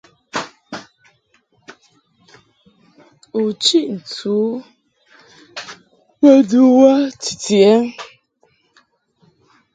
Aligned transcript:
U 3.39 3.41
chiʼ 3.63 3.87
ntɨ 3.95 4.29
u 4.49 4.51
bə 6.19 6.29
ndu 6.41 6.61
wə 6.79 6.89
titi 7.21 7.55
ɛ? 7.75 7.75